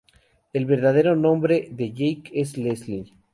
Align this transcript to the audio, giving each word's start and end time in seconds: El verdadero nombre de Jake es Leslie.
El 0.51 0.65
verdadero 0.65 1.15
nombre 1.15 1.67
de 1.69 1.91
Jake 1.91 2.31
es 2.33 2.57
Leslie. 2.57 3.13